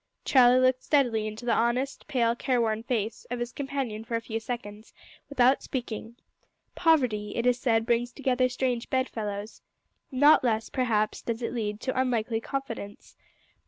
[0.25, 4.39] Charlie looked steadily in the honest, pale, careworn face of his companion for a few
[4.39, 4.95] seconds
[5.29, 6.15] without speaking.
[6.73, 9.61] Poverty, it is said, brings together strange bed fellows.
[10.11, 13.15] Not less, perhaps, does it lead to unlikely confidants.